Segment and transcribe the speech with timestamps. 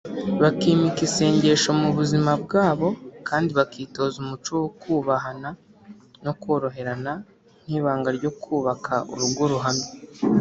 [0.41, 2.87] bakimika isengesho mu buzima bwabo
[3.27, 5.49] kandi bakitoza umuco wo kubahana
[6.23, 7.13] no koroherana
[7.63, 9.87] nk’ibanga ryo kubaka urugo ruhamye